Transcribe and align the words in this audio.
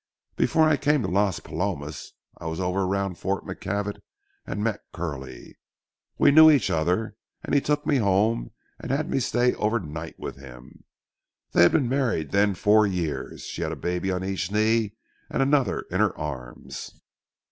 "Before 0.35 0.67
I 0.67 0.77
came 0.77 1.03
to 1.03 1.07
Las 1.07 1.39
Palomas, 1.39 2.13
I 2.39 2.47
was 2.47 2.59
over 2.59 2.87
round 2.87 3.19
Fort 3.19 3.45
McKavett 3.45 3.99
and 4.47 4.63
met 4.63 4.81
Curly. 4.93 5.59
We 6.17 6.31
knew 6.31 6.49
each 6.49 6.71
other, 6.71 7.15
and 7.43 7.53
he 7.53 7.61
took 7.61 7.85
me 7.85 7.97
home 7.97 8.49
and 8.79 8.89
had 8.89 9.11
me 9.11 9.19
stay 9.19 9.53
overnight 9.53 10.17
with 10.19 10.37
him. 10.37 10.85
They 11.51 11.61
had 11.61 11.71
been 11.71 11.87
married 11.87 12.31
then 12.31 12.55
four 12.55 12.87
years. 12.87 13.43
She 13.43 13.61
had 13.61 13.71
a 13.71 13.75
baby 13.75 14.09
on 14.11 14.23
each 14.23 14.51
knee 14.51 14.95
and 15.29 15.43
another 15.43 15.85
in 15.91 15.99
her 15.99 16.17
arms. 16.17 16.99